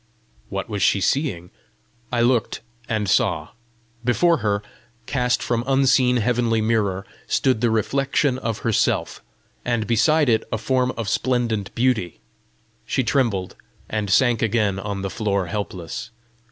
[0.49, 1.51] What was she seeing?
[2.11, 3.49] I looked, and saw:
[4.03, 4.63] before her,
[5.05, 9.21] cast from unseen heavenly mirror, stood the reflection of herself,
[9.63, 12.19] and beside it a form of splendent beauty,
[12.83, 13.55] She trembled,
[13.87, 16.09] and sank again on the floor helpless.